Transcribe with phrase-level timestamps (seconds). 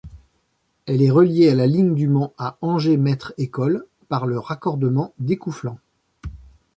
[0.87, 5.77] Elle est reliée à la ligne du Mans à Angers-Maître-École par le raccordement d'Écouflant.